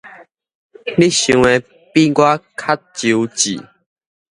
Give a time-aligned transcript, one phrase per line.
[0.97, 1.59] 你想的
[1.93, 3.55] 比我較周至